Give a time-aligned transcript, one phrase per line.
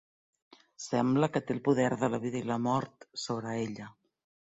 [0.85, 3.97] Sembla que té el poder de la vida i la mort sobre ella.